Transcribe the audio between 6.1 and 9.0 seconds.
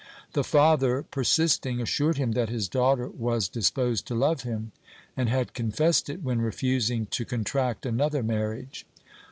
when refusing to contract another marriage.